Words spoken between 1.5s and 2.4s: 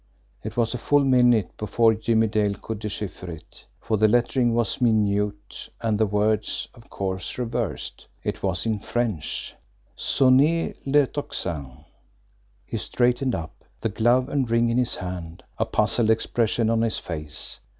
before Jimmie